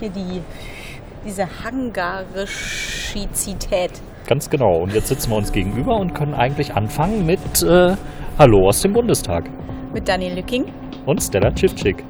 [0.00, 0.42] hier die,
[1.24, 3.92] diese Hangarischizität.
[4.26, 4.82] Ganz genau.
[4.82, 7.94] Und jetzt sitzen wir uns gegenüber und können eigentlich anfangen mit äh,
[8.38, 9.48] Hallo aus dem Bundestag.
[9.92, 10.64] Mit Daniel Lücking.
[11.06, 12.04] Und Stella Chivchik.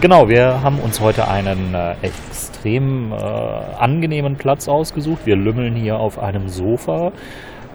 [0.00, 5.24] Genau, wir haben uns heute einen äh, extrem äh, angenehmen Platz ausgesucht.
[5.24, 7.12] Wir lümmeln hier auf einem Sofa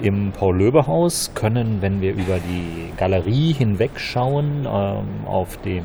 [0.01, 5.83] im Paul-Löbe-Haus, können, wenn wir über die Galerie hinwegschauen, ähm, auf den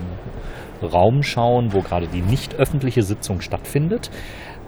[0.82, 4.10] Raum schauen, wo gerade die nicht öffentliche Sitzung stattfindet.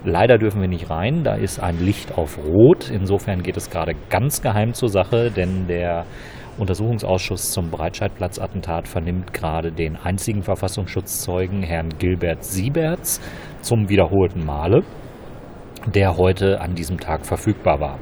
[0.05, 2.91] Leider dürfen wir nicht rein, da ist ein Licht auf Rot.
[2.91, 6.05] Insofern geht es gerade ganz geheim zur Sache, denn der
[6.59, 13.21] Untersuchungsausschuss zum Breitscheidplatz-Attentat vernimmt gerade den einzigen Verfassungsschutzzeugen, Herrn Gilbert Sieberts,
[13.61, 14.83] zum wiederholten Male,
[15.93, 17.99] der heute an diesem Tag verfügbar war.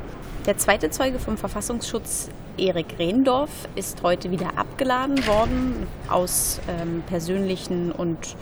[0.47, 7.91] Der zweite Zeuge vom Verfassungsschutz, Erik Rehndorf, ist heute wieder abgeladen worden aus ähm, persönlichen
[7.91, 8.37] und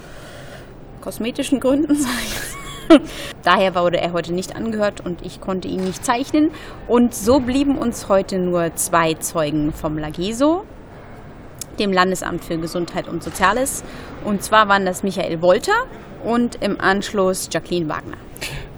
[1.00, 2.98] kosmetischen Gründen, sage ich
[3.44, 6.50] Daher wurde er heute nicht angehört und ich konnte ihn nicht zeichnen.
[6.88, 10.64] Und so blieben uns heute nur zwei Zeugen vom Lageso,
[11.78, 13.84] dem Landesamt für Gesundheit und Soziales.
[14.24, 15.86] Und zwar waren das Michael Wolter
[16.24, 18.16] und im Anschluss Jacqueline Wagner.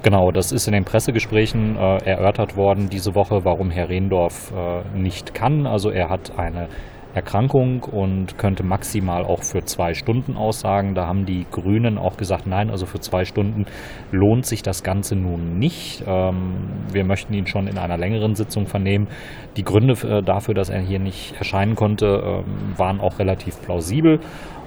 [0.05, 4.83] Genau, das ist in den Pressegesprächen äh, erörtert worden diese Woche, warum Herr Rehndorf äh,
[4.95, 5.67] nicht kann.
[5.67, 6.69] Also er hat eine
[7.15, 10.95] Erkrankung und könnte maximal auch für zwei Stunden aussagen.
[10.95, 13.65] Da haben die Grünen auch gesagt, nein, also für zwei Stunden
[14.11, 16.05] lohnt sich das Ganze nun nicht.
[16.07, 19.09] Ähm, wir möchten ihn schon in einer längeren Sitzung vernehmen.
[19.57, 22.45] Die Gründe äh, dafür, dass er hier nicht erscheinen konnte, ähm,
[22.77, 24.21] waren auch relativ plausibel.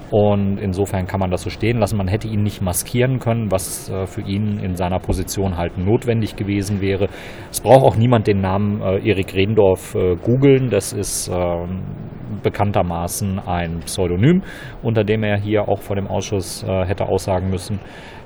[0.10, 1.98] Und insofern kann man das so stehen lassen.
[1.98, 6.38] Man hätte ihn nicht maskieren können, was äh, für ihn in seiner Position halt notwendig
[6.38, 7.10] gewesen wäre.
[7.52, 10.70] Es braucht auch niemand den Namen äh, Erik Rehndorf äh, googeln.
[10.70, 11.84] Das ist ähm,
[12.42, 14.44] bekanntermaßen ein Pseudonym,
[14.82, 17.80] unter dem er hier auch vor dem Ausschuss hätte aussagen müssen.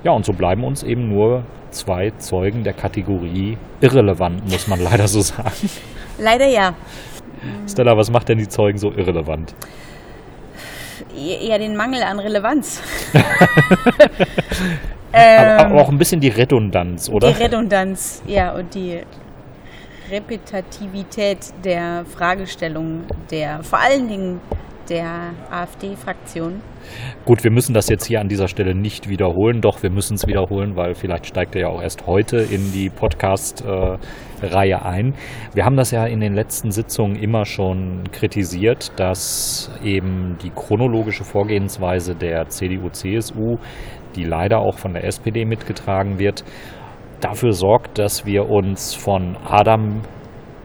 [0.04, 5.06] Ja, und so bleiben uns eben nur zwei Zeugen der Kategorie irrelevant, muss man leider
[5.06, 5.70] so sagen.
[6.18, 6.74] Leider ja.
[7.68, 9.54] Stella, was macht denn die Zeugen so irrelevant?
[11.30, 12.80] Eher den Mangel an Relevanz.
[15.12, 17.32] ähm, aber, auch ein bisschen die Redundanz, oder?
[17.32, 19.00] Die Redundanz, ja, und die
[20.10, 24.40] Repetitivität der Fragestellung der, vor allen Dingen
[24.92, 26.60] der AfD-Fraktion.
[27.24, 30.26] Gut, wir müssen das jetzt hier an dieser Stelle nicht wiederholen, doch wir müssen es
[30.26, 35.14] wiederholen, weil vielleicht steigt er ja auch erst heute in die Podcast-Reihe ein.
[35.54, 41.24] Wir haben das ja in den letzten Sitzungen immer schon kritisiert, dass eben die chronologische
[41.24, 43.56] Vorgehensweise der CDU-CSU,
[44.14, 46.44] die leider auch von der SPD mitgetragen wird,
[47.20, 50.02] dafür sorgt, dass wir uns von Adam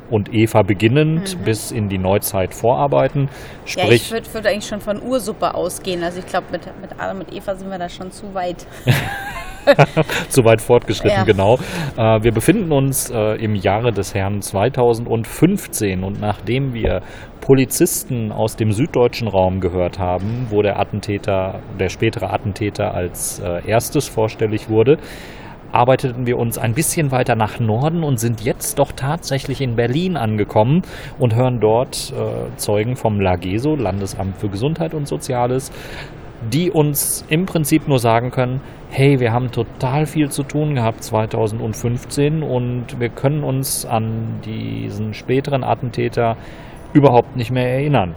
[0.09, 1.43] und Eva beginnend mhm.
[1.43, 3.29] bis in die Neuzeit vorarbeiten.
[3.65, 6.03] Sprich, ja, ich würde würd eigentlich schon von Ursuppe ausgehen.
[6.03, 8.65] Also ich glaube, mit, mit Adam und Eva sind wir da schon zu weit.
[10.29, 11.23] zu weit fortgeschritten, ja.
[11.23, 11.55] genau.
[11.97, 17.01] Äh, wir befinden uns äh, im Jahre des Herrn 2015 und nachdem wir
[17.41, 23.67] Polizisten aus dem süddeutschen Raum gehört haben, wo der Attentäter, der spätere Attentäter als äh,
[23.67, 24.97] erstes vorstellig wurde,
[25.71, 30.17] arbeiteten wir uns ein bisschen weiter nach Norden und sind jetzt doch tatsächlich in Berlin
[30.17, 30.83] angekommen
[31.19, 35.71] und hören dort äh, Zeugen vom LAGESO, Landesamt für Gesundheit und Soziales,
[36.51, 41.03] die uns im Prinzip nur sagen können, hey, wir haben total viel zu tun gehabt
[41.03, 46.37] 2015 und wir können uns an diesen späteren Attentäter
[46.93, 48.15] überhaupt nicht mehr erinnern.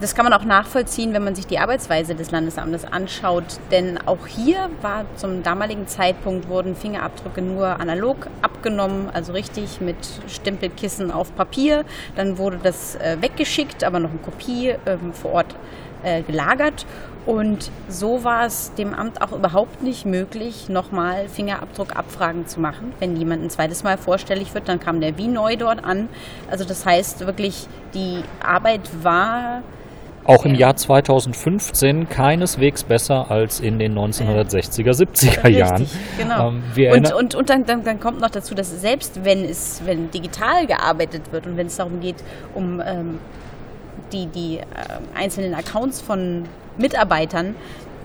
[0.00, 3.44] Das kann man auch nachvollziehen, wenn man sich die Arbeitsweise des Landesamtes anschaut.
[3.70, 9.96] Denn auch hier war zum damaligen Zeitpunkt wurden Fingerabdrücke nur analog abgenommen, also richtig mit
[10.26, 11.84] Stempelkissen auf Papier.
[12.16, 15.54] Dann wurde das äh, weggeschickt, aber noch eine Kopie ähm, vor Ort
[16.02, 16.86] äh, gelagert.
[17.30, 22.92] Und so war es dem Amt auch überhaupt nicht möglich, nochmal Fingerabdruckabfragen zu machen.
[22.98, 26.08] Wenn jemand ein zweites Mal vorstellig wird, dann kam der wie neu dort an.
[26.50, 29.62] Also das heißt wirklich, die Arbeit war
[30.24, 35.82] auch im Jahr 2015 keineswegs besser als in den 1960er, 70er Jahren.
[35.82, 36.52] Richtig, genau.
[36.76, 40.10] Ähm, und und, und dann, dann, dann, kommt noch dazu, dass selbst wenn es, wenn
[40.10, 42.16] digital gearbeitet wird und wenn es darum geht,
[42.54, 43.18] um ähm,
[44.12, 44.64] die, die äh,
[45.18, 46.44] einzelnen Accounts von
[46.80, 47.54] Mitarbeitern,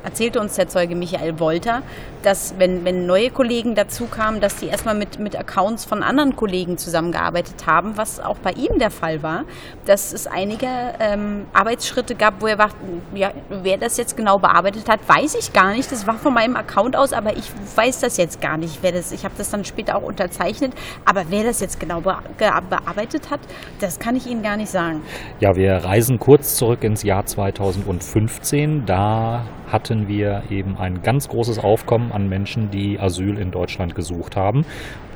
[0.05, 1.81] erzählte uns der Zeuge Michael Wolter,
[2.23, 6.35] dass wenn, wenn neue Kollegen dazu kamen, dass die erstmal mit, mit Accounts von anderen
[6.35, 9.43] Kollegen zusammengearbeitet haben, was auch bei ihm der Fall war,
[9.85, 10.67] dass es einige
[10.99, 12.69] ähm, Arbeitsschritte gab, wo er war,
[13.13, 15.91] ja, wer das jetzt genau bearbeitet hat, weiß ich gar nicht.
[15.91, 18.79] Das war von meinem Account aus, aber ich weiß das jetzt gar nicht.
[18.81, 20.73] Wer das, ich habe das dann später auch unterzeichnet,
[21.05, 23.39] aber wer das jetzt genau bearbeitet hat,
[23.79, 25.01] das kann ich Ihnen gar nicht sagen.
[25.39, 28.85] Ja, wir reisen kurz zurück ins Jahr 2015.
[28.85, 29.45] Da
[29.95, 34.65] hatten wir eben ein ganz großes Aufkommen an Menschen, die Asyl in Deutschland gesucht haben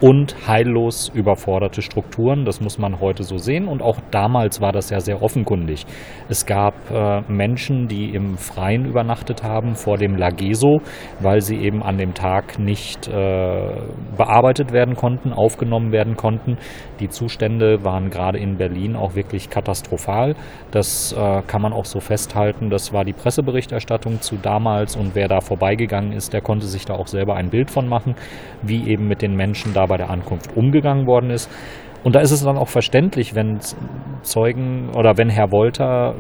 [0.01, 2.45] und heillos überforderte Strukturen.
[2.45, 3.67] Das muss man heute so sehen.
[3.67, 5.85] Und auch damals war das ja sehr offenkundig.
[6.29, 10.81] Es gab äh, Menschen, die im Freien übernachtet haben vor dem Lageso,
[11.19, 13.11] weil sie eben an dem Tag nicht äh,
[14.15, 16.57] bearbeitet werden konnten, aufgenommen werden konnten.
[16.99, 20.35] Die Zustände waren gerade in Berlin auch wirklich katastrophal.
[20.71, 22.69] Das äh, kann man auch so festhalten.
[22.69, 26.93] Das war die Presseberichterstattung zu damals und wer da vorbeigegangen ist, der konnte sich da
[26.93, 28.15] auch selber ein Bild von machen,
[28.61, 31.51] wie eben mit den Menschen da bei der Ankunft umgegangen worden ist.
[32.03, 33.59] Und da ist es dann auch verständlich, wenn
[34.21, 36.15] Zeugen oder wenn Herr Wolter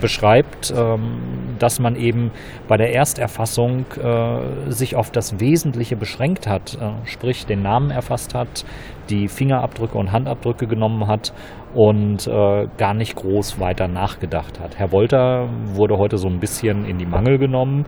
[0.00, 2.30] beschreibt, ähm, dass man eben
[2.68, 8.34] bei der Ersterfassung äh, sich auf das Wesentliche beschränkt hat, äh, sprich den Namen erfasst
[8.34, 8.64] hat,
[9.10, 11.32] die Fingerabdrücke und Handabdrücke genommen hat
[11.74, 14.78] und äh, gar nicht groß weiter nachgedacht hat.
[14.78, 17.84] Herr Wolter wurde heute so ein bisschen in die Mangel genommen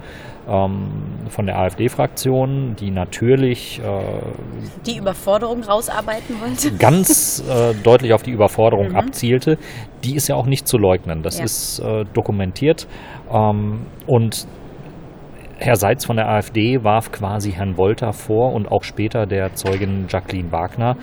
[0.48, 0.88] ähm,
[1.28, 3.82] von der AfD-Fraktion, die natürlich äh,
[4.86, 6.72] die Überforderung rausarbeiten wollte.
[6.76, 8.96] Ganz äh, deutlich auf die Überforderung mhm.
[8.96, 9.58] abzielte.
[10.04, 11.22] Die ist ja auch nicht zu leugnen.
[11.22, 11.44] Das ja.
[11.44, 12.86] ist äh, dokumentiert.
[13.32, 14.46] Ähm, und
[15.58, 20.06] Herr Seitz von der AfD warf quasi Herrn Wolter vor und auch später der Zeugin
[20.08, 20.96] Jacqueline Wagner,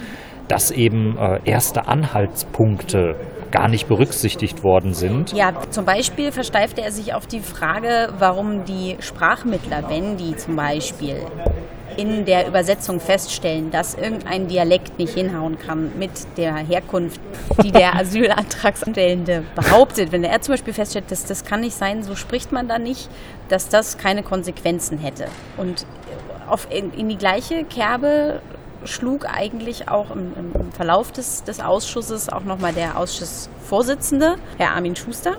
[0.48, 3.16] dass eben äh, erste Anhaltspunkte
[3.56, 5.32] gar nicht berücksichtigt worden sind.
[5.32, 10.58] Ja, zum Beispiel versteifte er sich auf die Frage, warum die Sprachmittler, wenn die zum
[10.58, 11.22] Beispiel
[11.96, 17.22] in der Übersetzung feststellen, dass irgendein Dialekt nicht hinhauen kann mit der Herkunft,
[17.64, 20.12] die der Asylantragstellende behauptet.
[20.12, 23.10] Wenn er zum Beispiel feststellt, dass das kann nicht sein, so spricht man da nicht,
[23.48, 25.28] dass das keine Konsequenzen hätte.
[25.56, 25.86] Und
[26.50, 28.42] auf, in, in die gleiche Kerbe
[28.86, 34.96] schlug eigentlich auch im, im Verlauf des, des Ausschusses auch nochmal der Ausschussvorsitzende, Herr Armin
[34.96, 35.38] Schuster.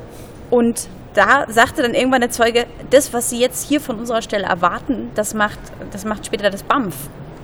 [0.50, 4.44] Und da sagte dann irgendwann der Zeuge, das, was Sie jetzt hier von unserer Stelle
[4.44, 5.58] erwarten, das macht,
[5.90, 6.94] das macht später das BAMF.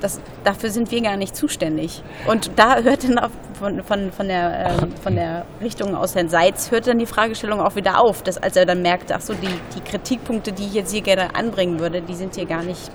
[0.00, 2.02] Das, dafür sind wir gar nicht zuständig.
[2.26, 6.72] Und da hört dann von, von, von, der, äh, von der Richtung aus Herrn Seitz,
[6.72, 9.46] hört dann die Fragestellung auch wieder auf, dass als er dann merkte, ach so, die,
[9.76, 12.90] die Kritikpunkte, die ich jetzt hier gerne anbringen würde, die sind hier gar nicht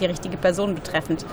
[0.00, 1.24] die richtige Person betreffend.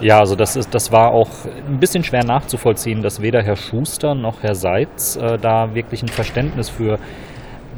[0.00, 1.30] Ja, also das, ist, das war auch
[1.68, 6.08] ein bisschen schwer nachzuvollziehen, dass weder Herr Schuster noch Herr Seitz äh, da wirklich ein
[6.08, 6.98] Verständnis für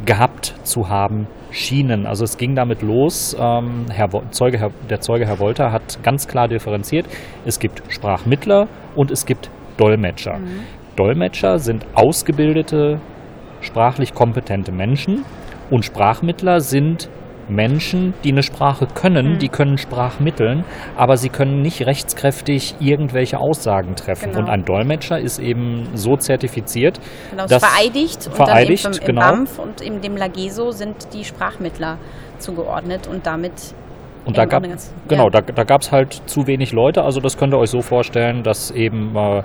[0.05, 2.07] gehabt zu haben schienen.
[2.07, 6.29] Also es ging damit los, ähm, Herr Zeuge, Herr, der Zeuge Herr Wolter hat ganz
[6.29, 7.07] klar differenziert,
[7.45, 10.39] es gibt Sprachmittler und es gibt Dolmetscher.
[10.39, 10.61] Mhm.
[10.97, 13.01] Dolmetscher sind ausgebildete,
[13.61, 15.25] sprachlich kompetente Menschen
[15.71, 17.09] und Sprachmittler sind
[17.49, 19.39] Menschen, die eine Sprache können, mhm.
[19.39, 20.65] die können Sprachmitteln,
[20.97, 24.31] aber sie können nicht rechtskräftig irgendwelche Aussagen treffen.
[24.31, 24.41] Genau.
[24.41, 27.01] Und ein Dolmetscher ist eben so zertifiziert,
[27.31, 29.21] genau, dass vereidigt, vereidigt und dann eben im, genau.
[29.21, 31.99] BAMF und in dem Lageso sind die Sprachmittler
[32.39, 33.53] zugeordnet und damit
[34.25, 34.63] und da gab,
[35.09, 37.03] genau, da, da gab es halt zu wenig Leute.
[37.03, 39.43] Also das könnt ihr euch so vorstellen, dass eben äh,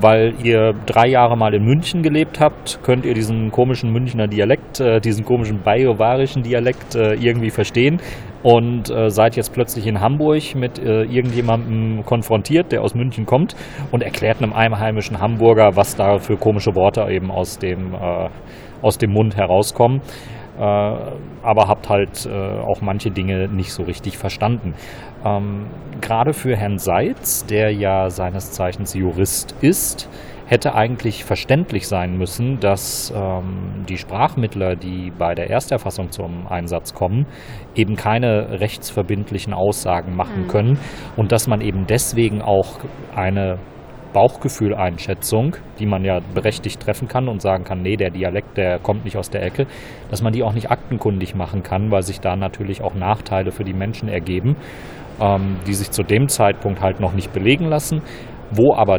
[0.00, 4.80] weil ihr drei Jahre mal in München gelebt habt, könnt ihr diesen komischen Münchner Dialekt,
[4.80, 8.00] äh, diesen komischen bayovarischen Dialekt äh, irgendwie verstehen
[8.42, 13.56] und äh, seid jetzt plötzlich in Hamburg mit äh, irgendjemandem konfrontiert, der aus München kommt
[13.90, 18.28] und erklärt einem einheimischen Hamburger, was da für komische Worte eben aus dem, äh,
[18.82, 20.00] aus dem Mund herauskommen.
[20.58, 24.74] Äh, aber habt halt auch manche Dinge nicht so richtig verstanden.
[25.24, 25.66] Ähm,
[26.00, 30.08] gerade für Herrn Seitz, der ja seines Zeichens Jurist ist,
[30.46, 36.94] hätte eigentlich verständlich sein müssen, dass ähm, die Sprachmittler, die bei der Ersterfassung zum Einsatz
[36.94, 37.26] kommen,
[37.74, 40.48] eben keine rechtsverbindlichen Aussagen machen mhm.
[40.48, 40.78] können
[41.16, 42.78] und dass man eben deswegen auch
[43.14, 43.58] eine
[44.16, 49.04] Bauchgefühleinschätzung, die man ja berechtigt treffen kann und sagen kann, nee, der Dialekt, der kommt
[49.04, 49.66] nicht aus der Ecke,
[50.10, 53.64] dass man die auch nicht aktenkundig machen kann, weil sich da natürlich auch Nachteile für
[53.64, 54.56] die Menschen ergeben
[55.20, 58.02] ähm, die sich zu dem Zeitpunkt halt noch nicht belegen lassen,
[58.50, 58.98] wo aber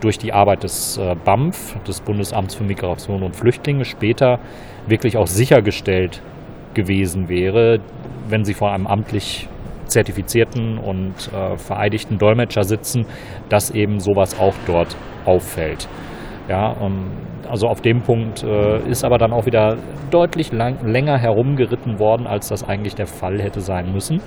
[0.00, 4.38] durch die Arbeit des äh, BAMF, des Bundesamts für Migration und Flüchtlinge, später
[4.86, 6.22] wirklich auch sichergestellt
[6.74, 7.78] gewesen wäre,
[8.28, 9.48] wenn sie vor einem amtlich
[9.86, 13.06] zertifizierten und äh, vereidigten Dolmetscher sitzen,
[13.48, 15.88] dass eben sowas auch dort auffällt.
[16.48, 17.10] Ja, ähm,
[17.48, 19.76] also auf dem Punkt äh, ist aber dann auch wieder
[20.10, 24.20] deutlich lang, länger herumgeritten worden, als das eigentlich der Fall hätte sein müssen.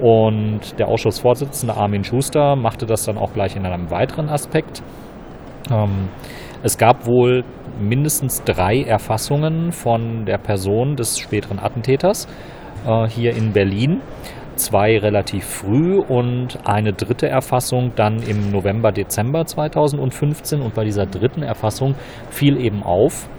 [0.00, 4.82] Und der Ausschussvorsitzende Armin Schuster machte das dann auch gleich in einem weiteren Aspekt.
[5.70, 6.08] Ähm,
[6.62, 7.44] es gab wohl
[7.78, 12.28] mindestens drei Erfassungen von der Person des späteren Attentäters
[12.86, 14.00] äh, hier in Berlin.
[14.60, 20.60] Zwei relativ früh und eine dritte Erfassung dann im November, Dezember 2015.
[20.60, 21.94] Und bei dieser dritten Erfassung
[22.28, 23.30] fiel eben auf,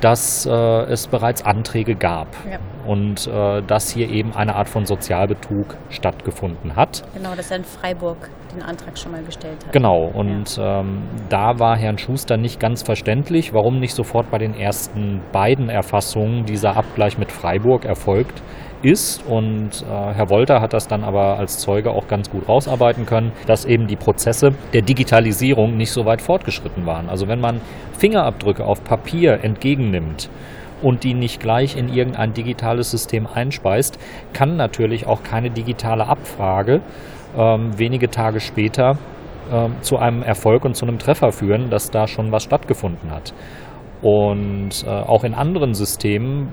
[0.00, 2.58] dass äh, es bereits Anträge gab ja.
[2.86, 7.02] und äh, dass hier eben eine Art von Sozialbetrug stattgefunden hat.
[7.14, 9.72] Genau, dass er in Freiburg den Antrag schon mal gestellt hat.
[9.72, 10.80] Genau, und ja.
[10.80, 15.68] ähm, da war Herrn Schuster nicht ganz verständlich, warum nicht sofort bei den ersten beiden
[15.68, 18.42] Erfassungen dieser Abgleich mit Freiburg erfolgt
[18.82, 19.26] ist.
[19.26, 23.32] Und äh, Herr Wolter hat das dann aber als Zeuge auch ganz gut rausarbeiten können,
[23.46, 27.08] dass eben die Prozesse der Digitalisierung nicht so weit fortgeschritten waren.
[27.08, 27.60] Also wenn man
[27.98, 30.30] Fingerabdrücke auf Papier entgegennimmt,
[30.82, 33.98] und die nicht gleich in irgendein digitales System einspeist,
[34.32, 36.80] kann natürlich auch keine digitale Abfrage
[37.36, 38.98] ähm, wenige Tage später
[39.52, 43.34] ähm, zu einem Erfolg und zu einem Treffer führen, dass da schon was stattgefunden hat.
[44.02, 46.48] Und äh, auch in anderen Systemen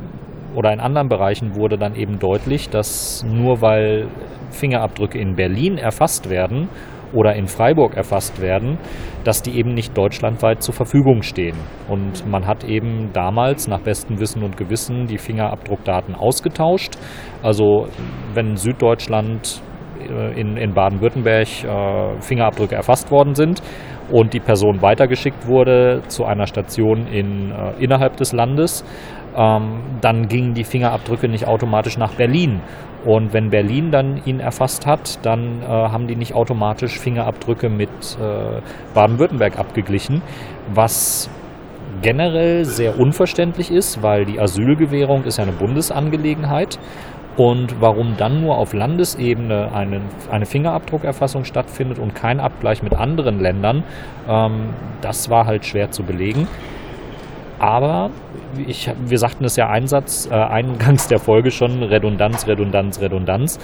[0.56, 4.08] oder in anderen Bereichen wurde dann eben deutlich, dass nur weil
[4.50, 6.70] Fingerabdrücke in Berlin erfasst werden
[7.14, 8.78] oder in Freiburg erfasst werden,
[9.24, 11.56] dass die eben nicht deutschlandweit zur Verfügung stehen.
[11.88, 16.98] Und man hat eben damals nach bestem Wissen und Gewissen die Fingerabdruckdaten ausgetauscht.
[17.44, 17.88] Also
[18.34, 19.62] wenn Süddeutschland
[20.36, 23.62] in, in Baden-Württemberg äh, Fingerabdrücke erfasst worden sind
[24.10, 28.86] und die Person weitergeschickt wurde zu einer Station in, äh, innerhalb des Landes,
[29.36, 32.62] ähm, dann gingen die Fingerabdrücke nicht automatisch nach Berlin.
[33.06, 37.90] Und wenn Berlin dann ihn erfasst hat, dann äh, haben die nicht automatisch Fingerabdrücke mit
[37.90, 38.62] äh,
[38.94, 40.22] Baden-Württemberg abgeglichen,
[40.74, 41.30] was
[42.02, 46.80] generell sehr unverständlich ist, weil die Asylgewährung ist ja eine Bundesangelegenheit.
[47.38, 50.02] Und warum dann nur auf Landesebene eine,
[50.32, 53.84] eine Fingerabdruckerfassung stattfindet und kein Abgleich mit anderen Ländern,
[54.28, 56.48] ähm, das war halt schwer zu belegen.
[57.60, 58.10] Aber
[58.68, 63.60] ich, wir sagten es ja Einsatz, äh, eingangs der Folge schon, Redundanz, Redundanz, Redundanz.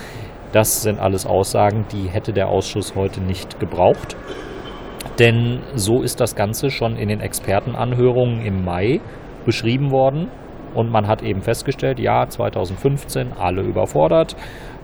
[0.52, 4.16] Das sind alles Aussagen, die hätte der Ausschuss heute nicht gebraucht.
[5.18, 9.02] Denn so ist das Ganze schon in den Expertenanhörungen im Mai
[9.46, 10.30] beschrieben worden.
[10.74, 14.36] Und man hat eben festgestellt, ja, 2015 alle überfordert.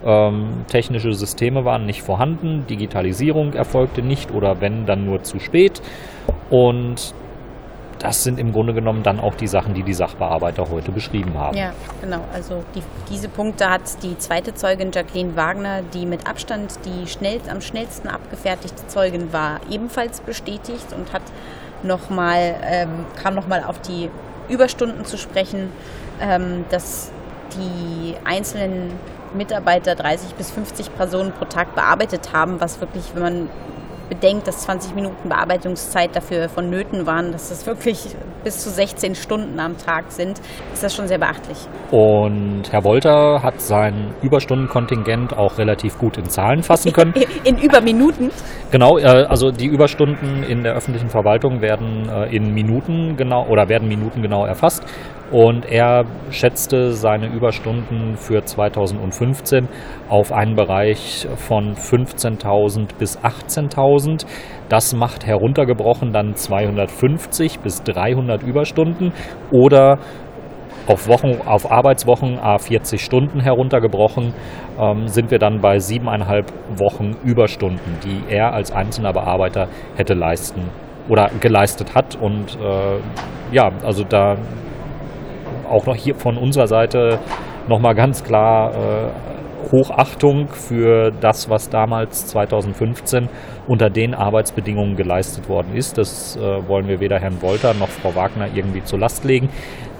[0.04, 5.82] Ähm, technische Systeme waren nicht vorhanden, Digitalisierung erfolgte nicht oder wenn, dann nur zu spät.
[6.48, 7.14] Und
[8.00, 11.56] das sind im Grunde genommen dann auch die Sachen, die die Sachbearbeiter heute beschrieben haben.
[11.56, 12.24] Ja, genau.
[12.32, 17.40] Also die, diese Punkte hat die zweite Zeugin Jacqueline Wagner, die mit Abstand die schnell,
[17.50, 21.22] am schnellsten abgefertigte Zeugin war, ebenfalls bestätigt und hat
[21.82, 24.08] noch mal, ähm, kam nochmal auf die
[24.50, 25.70] Überstunden zu sprechen,
[26.20, 27.10] ähm, dass
[27.54, 28.92] die einzelnen
[29.34, 33.48] Mitarbeiter 30 bis 50 Personen pro Tag bearbeitet haben, was wirklich, wenn man
[34.10, 38.14] bedenkt, dass 20 Minuten Bearbeitungszeit dafür vonnöten waren, dass das wirklich
[38.44, 40.40] bis zu 16 Stunden am Tag sind,
[40.72, 41.56] ist das schon sehr beachtlich.
[41.90, 47.14] Und Herr Wolter hat sein Überstundenkontingent auch relativ gut in Zahlen fassen können.
[47.14, 47.24] In,
[47.56, 48.30] in Überminuten?
[48.70, 53.68] Genau, äh, also die Überstunden in der öffentlichen Verwaltung werden äh, in Minuten genau oder
[53.68, 54.84] werden Minuten genau erfasst.
[55.30, 59.68] Und er schätzte seine Überstunden für 2015
[60.08, 64.26] auf einen Bereich von 15.000 bis 18.000.
[64.68, 69.12] Das macht heruntergebrochen dann 250 bis 300 Überstunden
[69.52, 69.98] oder
[70.86, 74.34] auf, Wochen, auf Arbeitswochen a 40 Stunden heruntergebrochen,
[74.78, 80.62] ähm, sind wir dann bei siebeneinhalb Wochen Überstunden, die er als einzelner Bearbeiter hätte leisten
[81.08, 82.16] oder geleistet hat.
[82.20, 82.98] Und äh,
[83.52, 84.36] ja, also da
[85.70, 87.18] auch noch hier von unserer Seite
[87.68, 89.10] nochmal ganz klar äh,
[89.72, 93.28] Hochachtung für das, was damals 2015
[93.68, 95.98] unter den Arbeitsbedingungen geleistet worden ist.
[95.98, 99.48] Das äh, wollen wir weder Herrn Wolter noch Frau Wagner irgendwie zur Last legen,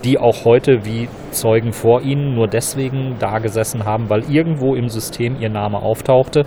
[0.04, 4.88] die auch heute wie Zeugen vor ihnen nur deswegen da gesessen haben, weil irgendwo im
[4.88, 6.44] System ihr Name auftauchte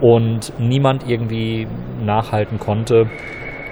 [0.00, 1.66] und niemand irgendwie
[2.02, 3.06] nachhalten konnte.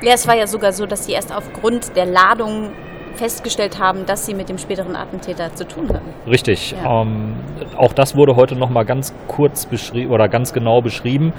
[0.02, 2.72] Ja, es war ja sogar so, dass sie erst aufgrund der Ladung
[3.14, 6.12] festgestellt haben, dass sie mit dem späteren Attentäter zu tun hatten.
[6.28, 6.72] Richtig.
[6.72, 7.02] Ja.
[7.02, 7.36] Ähm,
[7.76, 11.32] auch das wurde heute noch mal ganz kurz beschrieben oder ganz genau beschrieben.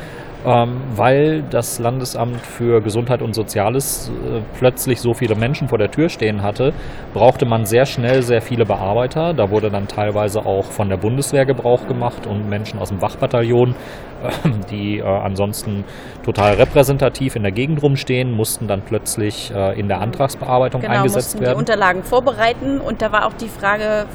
[0.45, 5.89] Ähm, weil das Landesamt für Gesundheit und Soziales äh, plötzlich so viele Menschen vor der
[5.89, 6.73] Tür stehen hatte,
[7.13, 9.33] brauchte man sehr schnell sehr viele Bearbeiter.
[9.33, 13.71] Da wurde dann teilweise auch von der Bundeswehr Gebrauch gemacht und Menschen aus dem Wachbataillon,
[14.23, 15.83] äh, die äh, ansonsten
[16.23, 21.33] total repräsentativ in der Gegend rumstehen, mussten dann plötzlich äh, in der Antragsbearbeitung genau, eingesetzt
[21.33, 21.53] mussten werden.
[21.53, 24.05] die Unterlagen vorbereiten und da war auch die Frage,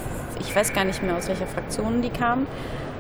[0.41, 2.47] ich weiß gar nicht mehr, aus welcher Fraktion die kamen,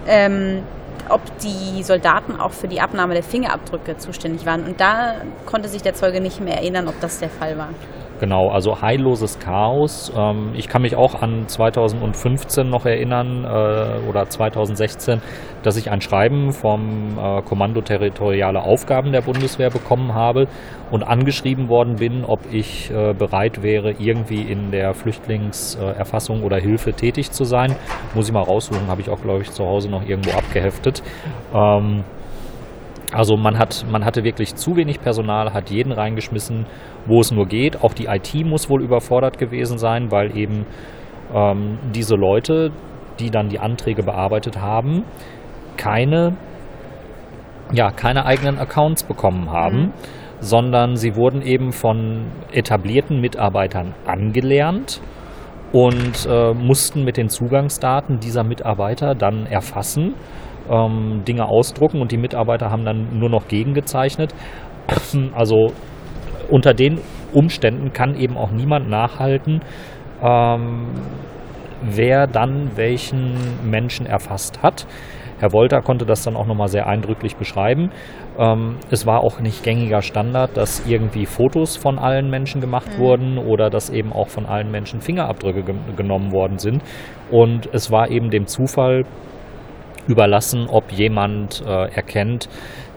[0.06, 0.62] ähm,
[1.10, 4.64] ob die Soldaten auch für die Abnahme der Fingerabdrücke zuständig waren.
[4.64, 7.70] Und da konnte sich der Zeuge nicht mehr erinnern, ob das der Fall war.
[8.20, 10.12] Genau, also heilloses Chaos.
[10.14, 15.22] Ähm, ich kann mich auch an 2015 noch erinnern äh, oder 2016,
[15.62, 20.48] dass ich ein Schreiben vom äh, Kommando Territoriale Aufgaben der Bundeswehr bekommen habe
[20.90, 26.92] und angeschrieben worden bin, ob ich äh, bereit wäre, irgendwie in der Flüchtlingserfassung oder Hilfe
[26.92, 27.74] tätig zu sein.
[28.14, 31.02] Muss ich mal raussuchen, habe ich auch, glaube ich, zu Hause noch irgendwo abgeheftet.
[31.54, 32.04] Ähm,
[33.12, 36.66] also man hat, man hatte wirklich zu wenig Personal, hat jeden reingeschmissen,
[37.06, 37.82] wo es nur geht.
[37.82, 40.64] Auch die IT muss wohl überfordert gewesen sein, weil eben
[41.34, 42.70] ähm, diese Leute,
[43.18, 45.04] die dann die Anträge bearbeitet haben,
[45.76, 46.36] keine,
[47.72, 49.92] ja, keine eigenen Accounts bekommen haben, mhm.
[50.38, 55.00] sondern sie wurden eben von etablierten Mitarbeitern angelernt
[55.72, 60.14] und äh, mussten mit den Zugangsdaten dieser Mitarbeiter dann erfassen
[60.70, 64.34] ähm, Dinge ausdrucken und die Mitarbeiter haben dann nur noch gegengezeichnet.
[65.34, 65.72] Also
[66.48, 66.98] unter den
[67.32, 69.60] Umständen kann eben auch niemand nachhalten,
[70.22, 70.86] ähm,
[71.82, 73.34] wer dann welchen
[73.68, 74.86] Menschen erfasst hat.
[75.38, 77.90] Herr Wolter konnte das dann auch nochmal sehr eindrücklich beschreiben.
[78.38, 83.00] Ähm, es war auch nicht gängiger Standard, dass irgendwie Fotos von allen Menschen gemacht mhm.
[83.00, 86.82] wurden oder dass eben auch von allen Menschen Fingerabdrücke ge genommen worden sind.
[87.30, 89.04] Und es war eben dem Zufall
[90.06, 92.48] überlassen, ob jemand äh, erkennt,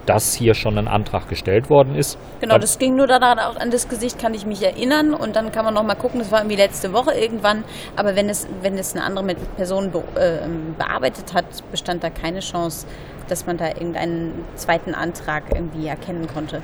[0.05, 2.17] dass hier schon ein Antrag gestellt worden ist.
[2.41, 5.51] Genau, das ging nur daran, auch an das Gesicht kann ich mich erinnern und dann
[5.51, 7.63] kann man noch mal gucken, das war irgendwie letzte Woche irgendwann,
[7.95, 12.39] aber wenn es, wenn es eine andere Person be, äh, bearbeitet hat, bestand da keine
[12.39, 12.85] Chance,
[13.29, 16.61] dass man da irgendeinen zweiten Antrag irgendwie erkennen konnte.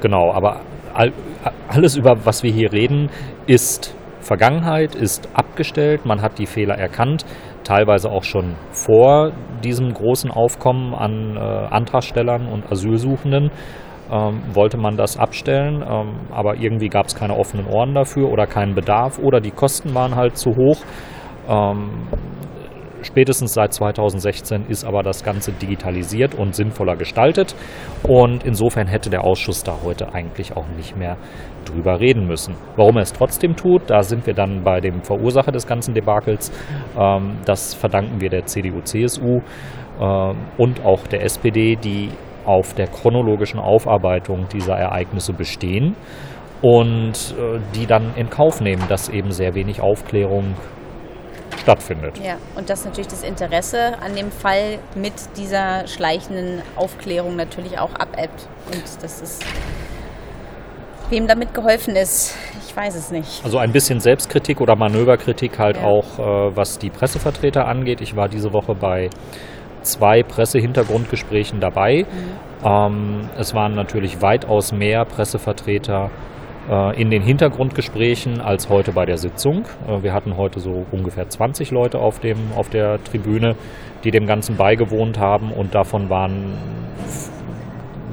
[0.00, 0.62] Genau, aber
[0.94, 1.12] all,
[1.68, 3.10] alles, über was wir hier reden,
[3.46, 7.24] ist Vergangenheit, ist abgestellt, man hat die Fehler erkannt
[7.64, 13.50] teilweise auch schon vor diesem großen Aufkommen an äh, Antragstellern und Asylsuchenden
[14.10, 18.46] ähm, wollte man das abstellen, ähm, aber irgendwie gab es keine offenen Ohren dafür oder
[18.46, 20.78] keinen Bedarf oder die Kosten waren halt zu hoch.
[21.48, 22.08] Ähm,
[23.02, 27.54] spätestens seit 2016 ist aber das Ganze digitalisiert und sinnvoller gestaltet.
[28.02, 31.16] Und insofern hätte der Ausschuss da heute eigentlich auch nicht mehr
[31.64, 32.54] drüber reden müssen.
[32.76, 36.50] Warum er es trotzdem tut, da sind wir dann bei dem Verursacher des ganzen Debakels.
[36.98, 39.40] Ähm, das verdanken wir der CDU-CSU
[40.00, 42.10] äh, und auch der SPD, die
[42.44, 45.94] auf der chronologischen Aufarbeitung dieser Ereignisse bestehen
[46.62, 50.54] und äh, die dann in Kauf nehmen, dass eben sehr wenig Aufklärung
[51.58, 52.18] stattfindet.
[52.18, 57.94] Ja, und dass natürlich das Interesse an dem Fall mit dieser schleichenden Aufklärung natürlich auch
[57.94, 58.48] abebbt.
[58.66, 59.44] Und das ist,
[61.10, 62.36] wem damit geholfen ist,
[62.66, 63.44] ich weiß es nicht.
[63.44, 65.84] Also ein bisschen Selbstkritik oder Manöverkritik halt ja.
[65.84, 68.00] auch, äh, was die Pressevertreter angeht.
[68.00, 69.10] Ich war diese Woche bei
[69.82, 72.04] zwei Pressehintergrundgesprächen dabei.
[72.04, 72.66] Mhm.
[72.66, 76.10] Ähm, es waren natürlich weitaus mehr Pressevertreter
[76.96, 79.64] in den Hintergrundgesprächen als heute bei der Sitzung.
[79.88, 83.56] Äh, wir hatten heute so ungefähr 20 Leute auf, dem, auf der Tribüne,
[84.04, 86.54] die dem Ganzen beigewohnt haben und davon waren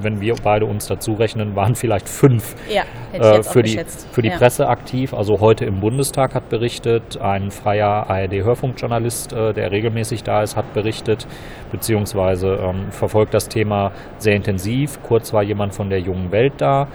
[0.03, 2.83] wenn wir beide uns dazu rechnen, waren vielleicht fünf ja,
[3.13, 3.79] äh, für, die,
[4.11, 4.37] für die ja.
[4.37, 5.13] Presse aktiv.
[5.13, 10.73] Also heute im Bundestag hat berichtet, ein freier ARD-Hörfunkjournalist, äh, der regelmäßig da ist, hat
[10.73, 11.27] berichtet,
[11.71, 14.99] beziehungsweise ähm, verfolgt das Thema sehr intensiv.
[15.03, 16.87] Kurz war jemand von der jungen Welt da.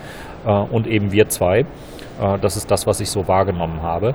[0.47, 1.61] Äh, und eben wir zwei.
[1.61, 4.15] Äh, das ist das, was ich so wahrgenommen habe.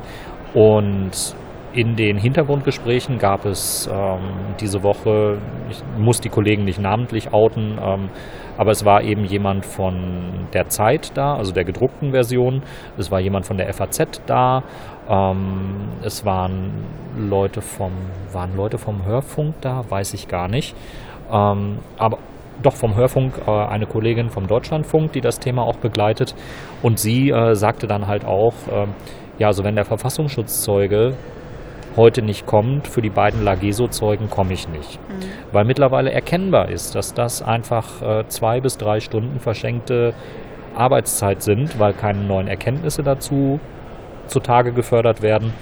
[0.53, 1.35] Und
[1.73, 4.19] in den Hintergrundgesprächen gab es ähm,
[4.59, 5.37] diese Woche,
[5.69, 8.09] ich muss die Kollegen nicht namentlich outen, ähm,
[8.57, 12.63] aber es war eben jemand von der Zeit da, also der gedruckten Version.
[12.97, 14.63] Es war jemand von der FAZ da.
[15.09, 16.85] Ähm, es waren
[17.17, 17.91] Leute vom,
[18.31, 20.75] waren Leute vom Hörfunk da, weiß ich gar nicht.
[21.31, 22.17] Ähm, aber
[22.63, 26.35] doch vom Hörfunk äh, eine Kollegin vom Deutschlandfunk, die das Thema auch begleitet.
[26.81, 28.87] Und sie äh, sagte dann halt auch, äh,
[29.37, 31.13] ja, also wenn der Verfassungsschutzzeuge
[31.97, 34.99] heute nicht kommt, für die beiden Lageso-Zeugen komme ich nicht.
[35.09, 35.25] Mhm.
[35.51, 40.13] Weil mittlerweile erkennbar ist, dass das einfach äh, zwei bis drei Stunden verschenkte
[40.75, 43.59] Arbeitszeit sind, weil keine neuen Erkenntnisse dazu
[44.27, 45.53] zutage gefördert werden.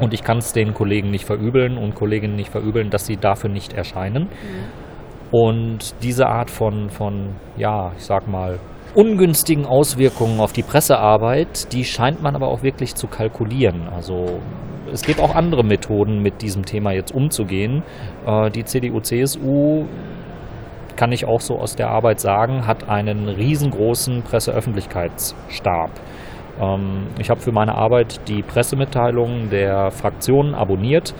[0.00, 3.50] Und ich kann es den Kollegen nicht verübeln und Kolleginnen nicht verübeln, dass sie dafür
[3.50, 4.24] nicht erscheinen.
[4.24, 4.82] Mhm.
[5.30, 8.58] Und diese Art von, von, ja, ich sag mal,
[8.94, 13.88] ungünstigen Auswirkungen auf die Pressearbeit, die scheint man aber auch wirklich zu kalkulieren.
[13.88, 14.40] Also
[14.92, 17.82] es gibt auch andere Methoden, mit diesem Thema jetzt umzugehen.
[18.26, 19.86] Äh, die CDU, CSU
[20.96, 25.90] kann ich auch so aus der Arbeit sagen, hat einen riesengroßen Presseöffentlichkeitsstab.
[26.60, 31.14] Ähm, ich habe für meine Arbeit die Pressemitteilungen der Fraktionen abonniert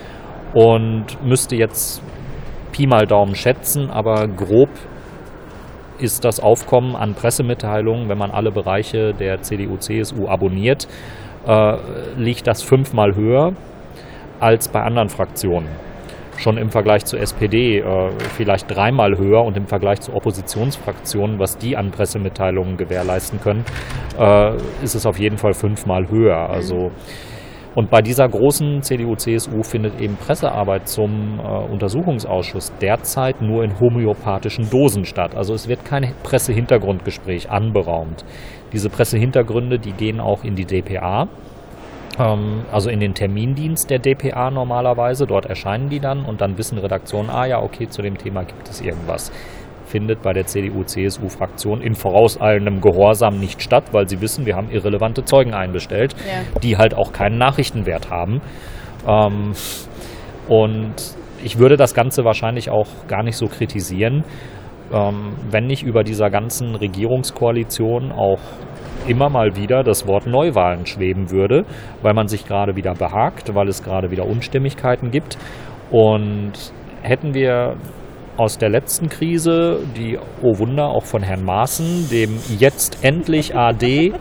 [0.52, 2.02] und müsste jetzt
[2.72, 4.68] Pi mal Daumen schätzen, aber grob
[6.02, 10.88] ist das Aufkommen an Pressemitteilungen, wenn man alle Bereiche der CDU, CSU abonniert,
[11.46, 11.76] äh,
[12.16, 13.52] liegt das fünfmal höher
[14.40, 15.68] als bei anderen Fraktionen.
[16.36, 21.56] Schon im Vergleich zur SPD äh, vielleicht dreimal höher und im Vergleich zu Oppositionsfraktionen, was
[21.56, 23.64] die an Pressemitteilungen gewährleisten können,
[24.18, 26.50] äh, ist es auf jeden Fall fünfmal höher.
[26.50, 26.90] Also
[27.74, 34.68] und bei dieser großen CDU-CSU findet eben Pressearbeit zum äh, Untersuchungsausschuss derzeit nur in homöopathischen
[34.68, 35.34] Dosen statt.
[35.34, 38.24] Also es wird kein Pressehintergrundgespräch anberaumt.
[38.72, 41.28] Diese Pressehintergründe, die gehen auch in die DPA,
[42.18, 45.26] ähm, also in den Termindienst der DPA normalerweise.
[45.26, 48.68] Dort erscheinen die dann und dann wissen Redaktionen, ah ja, okay, zu dem Thema gibt
[48.68, 49.32] es irgendwas
[49.92, 55.24] findet bei der CDU-CSU-Fraktion in vorauseilendem Gehorsam nicht statt, weil sie wissen, wir haben irrelevante
[55.24, 56.60] Zeugen einbestellt, ja.
[56.60, 58.40] die halt auch keinen Nachrichtenwert haben.
[59.06, 59.52] Ähm,
[60.48, 60.94] und
[61.44, 64.24] ich würde das Ganze wahrscheinlich auch gar nicht so kritisieren,
[64.92, 68.40] ähm, wenn nicht über dieser ganzen Regierungskoalition auch
[69.06, 71.64] immer mal wieder das Wort Neuwahlen schweben würde,
[72.02, 75.36] weil man sich gerade wieder behagt, weil es gerade wieder Unstimmigkeiten gibt.
[75.90, 76.52] Und
[77.02, 77.74] hätten wir
[78.36, 84.06] aus der letzten Krise, die, oh Wunder, auch von Herrn Maaßen, dem jetzt endlich AD,
[84.08, 84.12] äh,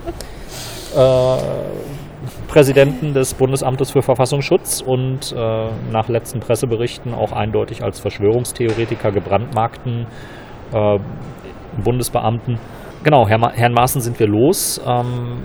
[2.47, 10.06] Präsidenten des Bundesamtes für Verfassungsschutz und äh, nach letzten Presseberichten auch eindeutig als Verschwörungstheoretiker gebrandmarkten
[10.74, 11.00] äh,
[11.84, 12.60] Bundesbeamten.
[13.04, 14.82] Genau, Herr Ma Herrn Maaßen sind wir los.
[14.86, 15.43] Ähm,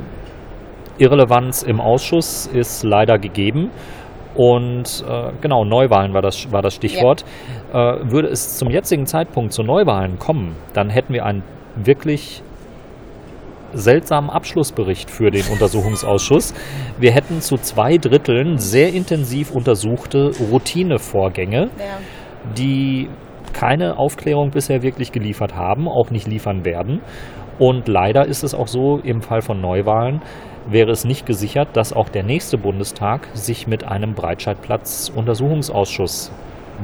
[0.98, 3.70] Irrelevanz im Ausschuss ist leider gegeben.
[4.36, 7.24] Und äh, genau, Neuwahlen war das, war das Stichwort.
[7.72, 7.96] Ja.
[7.96, 11.42] Äh, würde es zum jetzigen Zeitpunkt zu Neuwahlen kommen, dann hätten wir einen
[11.76, 12.42] wirklich
[13.72, 16.54] seltsamen Abschlussbericht für den Untersuchungsausschuss.
[16.98, 21.98] Wir hätten zu zwei Dritteln sehr intensiv untersuchte Routinevorgänge, ja.
[22.56, 23.08] die
[23.52, 27.00] keine Aufklärung bisher wirklich geliefert haben, auch nicht liefern werden.
[27.58, 30.20] Und leider ist es auch so im Fall von Neuwahlen,
[30.68, 36.30] wäre es nicht gesichert, dass auch der nächste Bundestag sich mit einem Breitscheidplatz-Untersuchungsausschuss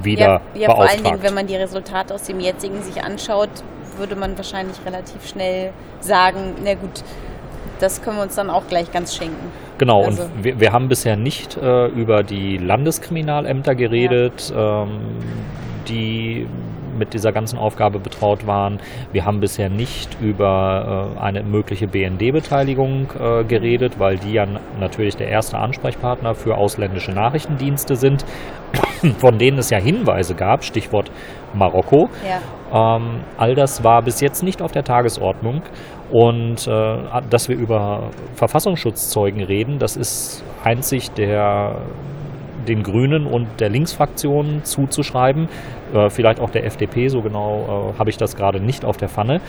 [0.03, 0.77] wieder ja, ja, beauftragt.
[0.77, 3.49] Vor allen Dingen, wenn man die Resultate aus dem jetzigen sich anschaut,
[3.99, 7.05] würde man wahrscheinlich relativ schnell sagen, na gut,
[7.79, 9.51] das können wir uns dann auch gleich ganz schenken.
[9.79, 10.23] Genau, also.
[10.23, 14.85] und wir, wir, haben bisher nicht äh, über die Landeskriminalämter geredet, ja.
[14.85, 15.01] ähm,
[15.89, 16.47] die
[16.97, 18.81] mit dieser ganzen Aufgabe betraut waren.
[19.13, 24.47] Wir haben bisher nicht über äh, eine mögliche BND-Beteiligung äh, geredet, weil die ja
[24.79, 28.25] natürlich der erste Ansprechpartner für ausländische Nachrichtendienste sind,
[29.19, 31.11] von denen es ja Hinweise gab, Stichwort
[31.55, 32.09] Marokko.
[32.29, 32.97] Ja.
[32.97, 35.63] Ähm, all das war bis jetzt nicht auf der Tagesordnung.
[36.11, 36.99] Und äh,
[37.31, 41.77] dass wir über Verfassungsschutzzeugen reden, das ist einzig der
[42.69, 45.49] den Grünen und der Linksfraktion zuzuschreiben.
[45.95, 49.09] Äh, vielleicht auch der FDP, so genau äh, habe ich das gerade nicht auf der
[49.09, 49.41] Pfanne.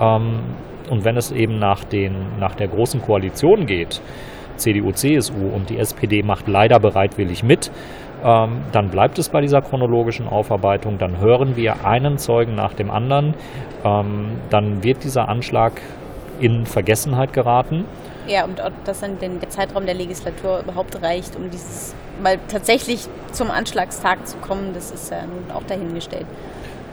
[0.00, 0.40] Ähm,
[0.90, 4.00] und wenn es eben nach, den, nach der großen Koalition geht,
[4.56, 7.70] CDU, CSU und die SPD macht leider bereitwillig mit,
[8.24, 12.90] ähm, dann bleibt es bei dieser chronologischen Aufarbeitung, dann hören wir einen Zeugen nach dem
[12.90, 13.34] anderen,
[13.84, 15.72] ähm, dann wird dieser Anschlag
[16.40, 17.84] in Vergessenheit geraten.
[18.26, 23.06] Ja, und ob das dann den Zeitraum der Legislatur überhaupt reicht, um dieses mal tatsächlich
[23.32, 26.26] zum Anschlagstag zu kommen, das ist ja nun auch dahingestellt.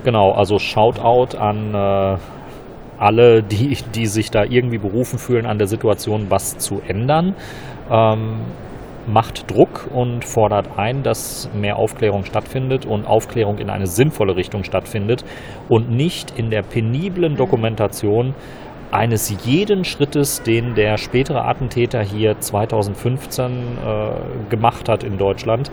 [0.04, 2.18] Genau, also Shoutout an äh,
[2.98, 7.36] alle, die, die sich da irgendwie berufen fühlen, an der Situation was zu ändern.
[7.90, 8.42] Ähm,
[9.08, 14.64] macht Druck und fordert ein, dass mehr Aufklärung stattfindet und Aufklärung in eine sinnvolle Richtung
[14.64, 15.26] stattfindet
[15.70, 18.36] und nicht in der peniblen Dokumentation
[18.92, 25.72] eines jeden Schrittes, den der spätere Attentäter hier 2015 äh, gemacht hat in Deutschland.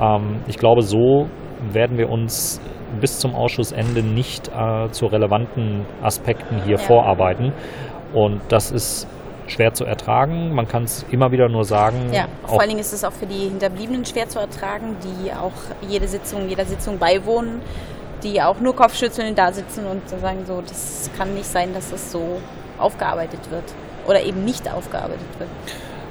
[0.00, 1.28] Ähm, ich glaube, so
[1.72, 2.60] werden wir uns
[3.00, 6.82] bis zum Ausschussende nicht äh, zu relevanten Aspekten hier ja.
[6.82, 7.52] vorarbeiten.
[8.12, 9.06] Und das ist
[9.46, 10.54] schwer zu ertragen.
[10.54, 12.12] Man kann es immer wieder nur sagen.
[12.12, 15.52] Ja, vor allen Dingen ist es auch für die Hinterbliebenen schwer zu ertragen, die auch
[15.88, 17.60] jede Sitzung, jeder Sitzung beiwohnen,
[18.22, 22.12] die auch nur Kopfschütteln da sitzen und sagen so, das kann nicht sein, dass das
[22.12, 22.40] so
[22.78, 23.64] aufgearbeitet wird
[24.06, 25.50] oder eben nicht aufgearbeitet wird.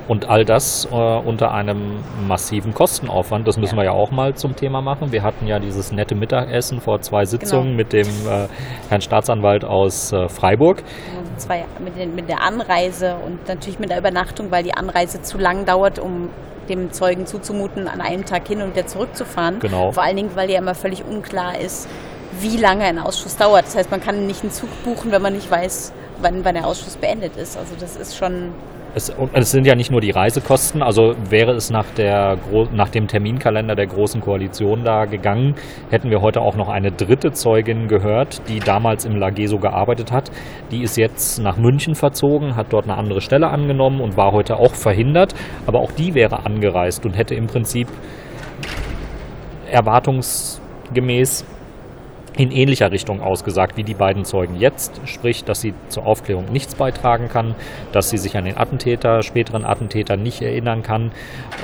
[0.08, 3.48] Und all das äh, unter einem massiven Kostenaufwand.
[3.48, 3.82] Das müssen ja.
[3.82, 5.12] wir ja auch mal zum Thema machen.
[5.12, 7.78] Wir hatten ja dieses nette Mittagessen vor zwei Sitzungen genau.
[7.78, 8.48] mit dem äh,
[8.90, 10.84] Herrn Staatsanwalt aus äh, Freiburg.
[11.38, 15.38] Zwei, mit, den, mit der Anreise und natürlich mit der Übernachtung, weil die Anreise zu
[15.38, 16.30] lang dauert, um
[16.70, 19.60] dem Zeugen zuzumuten, an einem Tag hin und wieder zurückzufahren.
[19.60, 19.92] Genau.
[19.92, 21.88] Vor allen Dingen, weil ja immer völlig unklar ist,
[22.40, 23.66] wie lange ein Ausschuss dauert.
[23.66, 26.66] Das heißt, man kann nicht einen Zug buchen, wenn man nicht weiß, wann, wann der
[26.68, 27.58] Ausschuss beendet ist.
[27.58, 28.52] Also das ist schon
[28.98, 32.38] es, es, sind ja nicht nur die Reisekosten, also wäre es nach, der,
[32.74, 35.56] nach dem Terminkalender der Großen Koalition da gegangen,
[35.90, 40.32] hätten wir heute auch noch eine dritte Zeugin gehört, die damals im Lageso gearbeitet hat.
[40.72, 44.58] Die ist jetzt nach München verzogen, hat dort eine andere Stelle angenommen und war heute
[44.58, 45.34] auch verhindert.
[45.66, 47.88] Aber auch die wäre angereist und hätte im Prinzip
[49.72, 51.46] erwartungsgemäß
[52.38, 56.76] in ähnlicher Richtung ausgesagt wie die beiden Zeugen jetzt, sprich, dass sie zur Aufklärung nichts
[56.76, 57.56] beitragen kann,
[57.92, 61.12] dass sie sich an den Attentäter, späteren Attentäter nicht erinnern kann.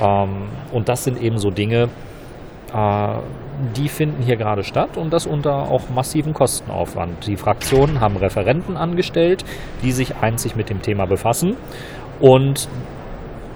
[0.02, 1.88] Ähm, und das sind eben so Dinge,
[2.74, 3.08] äh,
[3.76, 7.26] die finden hier gerade statt und das unter auch massiven Kostenaufwand.
[7.28, 9.44] Die Fraktionen haben Referenten angestellt,
[9.82, 11.56] die sich einzig mit dem Thema befassen
[12.18, 12.68] und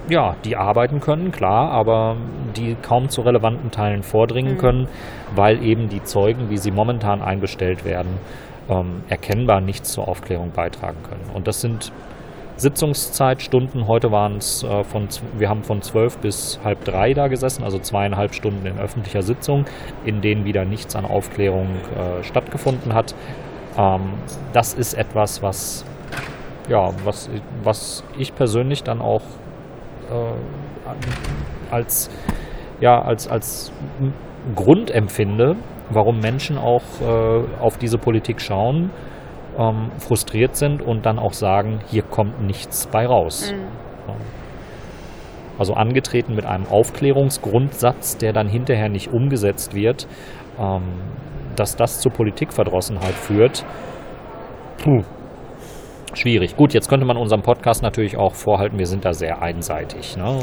[0.09, 2.17] ja, die arbeiten können, klar, aber
[2.57, 4.59] die kaum zu relevanten Teilen vordringen mhm.
[4.59, 4.89] können,
[5.35, 8.19] weil eben die Zeugen, wie sie momentan eingestellt werden,
[8.69, 11.31] ähm, erkennbar nichts zur Aufklärung beitragen können.
[11.35, 11.93] Und das sind
[12.57, 13.87] Sitzungszeitstunden.
[13.87, 17.79] Heute waren es äh, von, wir haben von zwölf bis halb drei da gesessen, also
[17.79, 19.65] zweieinhalb Stunden in öffentlicher Sitzung,
[20.05, 23.15] in denen wieder nichts an Aufklärung äh, stattgefunden hat.
[23.77, 24.01] Ähm,
[24.53, 25.85] das ist etwas, was,
[26.69, 27.31] ja, was,
[27.63, 29.23] was ich persönlich dann auch
[30.11, 32.11] äh, als,
[32.81, 33.73] ja, als, als
[34.55, 35.57] Grund empfinde,
[35.91, 38.91] warum Menschen auch äh, auf diese Politik schauen,
[39.59, 43.53] ähm, frustriert sind und dann auch sagen, hier kommt nichts bei raus.
[43.53, 43.89] Mhm.
[45.59, 50.07] Also angetreten mit einem Aufklärungsgrundsatz, der dann hinterher nicht umgesetzt wird,
[50.59, 50.83] ähm,
[51.57, 53.67] dass das zur Politikverdrossenheit führt.
[54.79, 55.03] Puh,
[56.15, 56.57] schwierig.
[56.57, 60.17] Gut, jetzt könnte man unserem Podcast natürlich auch vorhalten, wir sind da sehr einseitig.
[60.17, 60.43] Ne?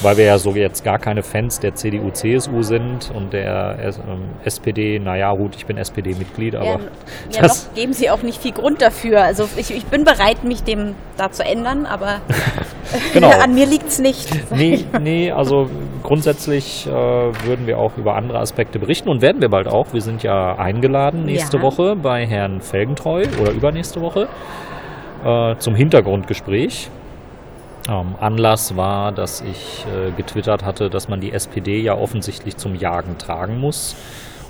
[0.00, 4.30] Weil wir ja so jetzt gar keine Fans der CDU, CSU sind und der ähm,
[4.44, 6.80] SPD, naja, gut, ich bin SPD-Mitglied, aber.
[7.30, 9.22] Ja, ja noch geben Sie auch nicht viel Grund dafür.
[9.22, 12.20] Also ich, ich bin bereit, mich dem da zu ändern, aber
[13.12, 13.30] genau.
[13.30, 14.28] an mir liegt es nicht.
[14.50, 15.68] Nee, nee, also
[16.02, 19.92] grundsätzlich äh, würden wir auch über andere Aspekte berichten und werden wir bald auch.
[19.92, 21.62] Wir sind ja eingeladen nächste ja.
[21.62, 24.28] Woche bei Herrn Felgentreu oder übernächste Woche
[25.24, 26.90] äh, zum Hintergrundgespräch.
[27.88, 32.74] Ähm, Anlass war, dass ich äh, getwittert hatte, dass man die SPD ja offensichtlich zum
[32.74, 33.96] Jagen tragen muss.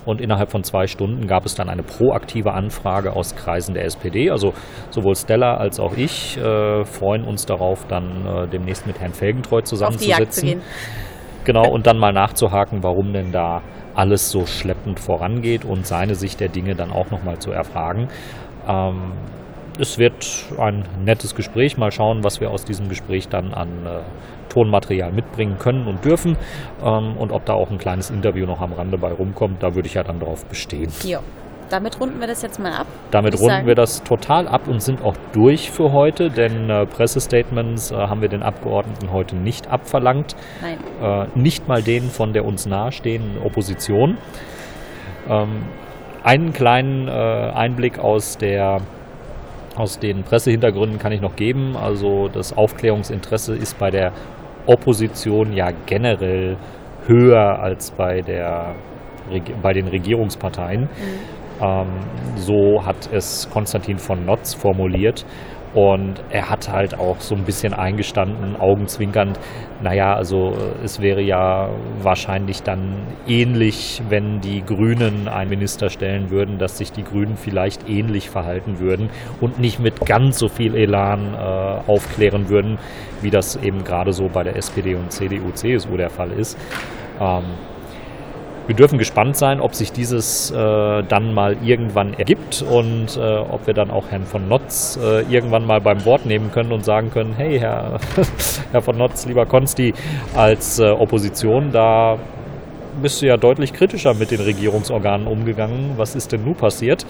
[0.04, 4.30] Und innerhalb von zwei Stunden gab es dann eine proaktive Anfrage aus Kreisen der SPD.
[4.30, 4.52] Also
[4.90, 9.62] sowohl Stella als auch ich äh, freuen uns darauf, dann äh, demnächst mit Herrn Felgentreu
[9.62, 10.48] zusammenzusitzen.
[10.48, 10.56] Zu
[11.44, 13.62] genau, und dann mal nachzuhaken, warum denn da
[13.94, 18.08] alles so schleppend vorangeht und seine Sicht der Dinge dann auch nochmal zu erfragen.
[18.68, 19.12] Ähm,
[19.78, 21.76] es wird ein nettes Gespräch.
[21.76, 24.00] Mal schauen, was wir aus diesem Gespräch dann an äh,
[24.48, 26.36] Tonmaterial mitbringen können und dürfen.
[26.84, 29.88] Ähm, und ob da auch ein kleines Interview noch am Rande bei rumkommt, da würde
[29.88, 30.92] ich ja dann darauf bestehen.
[31.04, 31.20] Ja.
[31.70, 32.86] Damit runden wir das jetzt mal ab.
[33.12, 33.66] Damit runden sagen.
[33.66, 38.20] wir das total ab und sind auch durch für heute, denn äh, Pressestatements äh, haben
[38.20, 40.36] wir den Abgeordneten heute nicht abverlangt.
[40.60, 40.76] Nein.
[41.02, 44.18] Äh, nicht mal denen von der uns nahestehenden Opposition.
[45.30, 45.62] Ähm,
[46.22, 48.82] einen kleinen äh, Einblick aus der
[49.76, 51.76] aus den Pressehintergründen kann ich noch geben.
[51.76, 54.12] Also das Aufklärungsinteresse ist bei der
[54.66, 56.56] Opposition ja generell
[57.06, 58.74] höher als bei, der,
[59.62, 60.82] bei den Regierungsparteien.
[60.82, 60.88] Mhm.
[61.60, 61.86] Ähm,
[62.36, 65.24] so hat es Konstantin von Notz formuliert.
[65.74, 69.38] Und er hat halt auch so ein bisschen eingestanden, augenzwinkernd,
[69.82, 71.70] naja, also äh, es wäre ja
[72.02, 77.88] wahrscheinlich dann ähnlich, wenn die Grünen einen Minister stellen würden, dass sich die Grünen vielleicht
[77.88, 79.08] ähnlich verhalten würden
[79.40, 82.78] und nicht mit ganz so viel Elan äh, aufklären würden,
[83.22, 86.58] wie das eben gerade so bei der SPD und CDU, CSU der Fall ist.
[87.18, 87.44] Ähm,
[88.66, 93.66] wir dürfen gespannt sein, ob sich dieses äh, dann mal irgendwann ergibt und äh, ob
[93.66, 97.10] wir dann auch Herrn von Notz äh, irgendwann mal beim Wort nehmen können und sagen
[97.10, 97.98] können, hey Herr,
[98.72, 99.94] Herr von Notz, lieber Konsti,
[100.34, 102.18] als äh, Opposition, da
[103.00, 105.92] bist du ja deutlich kritischer mit den Regierungsorganen umgegangen.
[105.96, 107.06] Was ist denn nun passiert?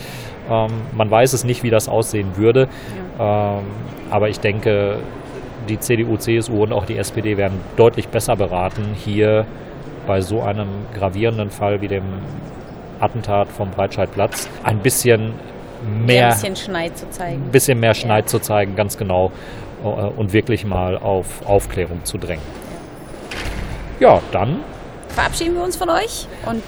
[0.51, 2.69] Ähm, man weiß es nicht, wie das aussehen würde,
[3.19, 3.59] ja.
[3.59, 3.65] ähm,
[4.11, 4.99] aber ich denke,
[5.69, 9.47] die CDU, CSU und auch die SPD werden deutlich besser beraten, hier
[10.07, 12.05] bei so einem gravierenden Fall wie dem
[13.01, 15.35] Attentat vom Breitscheidplatz ein bisschen
[16.07, 17.43] mehr, ein bisschen Schneid zu zeigen.
[17.45, 18.29] Ein bisschen mehr Schneid ja.
[18.29, 19.33] zu zeigen, ganz genau.
[19.83, 22.45] äh, und wirklich mal auf Aufklärung zu drängen.
[24.01, 24.61] Ja, dann
[25.09, 26.63] verabschieden wir uns von euch und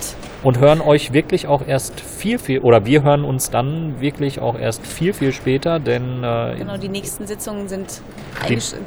[0.45, 4.59] und hören euch wirklich auch erst viel, viel, oder wir hören uns dann wirklich auch
[4.59, 6.23] erst viel, viel später, denn.
[6.23, 8.03] Äh, genau, die nächsten Sitzungen sind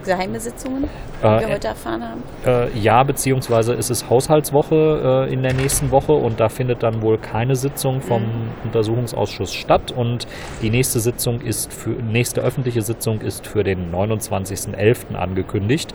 [0.05, 0.87] geheime Sitzungen,
[1.21, 2.23] die äh, wir heute erfahren haben.
[2.45, 7.01] Äh, ja, beziehungsweise ist es Haushaltswoche äh, in der nächsten Woche und da findet dann
[7.01, 8.49] wohl keine Sitzung vom mhm.
[8.65, 10.27] Untersuchungsausschuss statt und
[10.61, 15.15] die nächste Sitzung ist für, nächste öffentliche Sitzung ist für den 29.11.
[15.15, 15.93] angekündigt.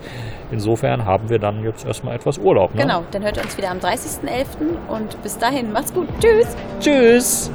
[0.51, 2.75] Insofern haben wir dann jetzt erstmal etwas Urlaub.
[2.75, 2.81] Ne?
[2.81, 4.45] Genau, dann hört ihr uns wieder am 30.11.
[4.89, 6.07] und bis dahin, macht's gut.
[6.19, 6.47] Tschüss.
[6.79, 7.51] Tschüss.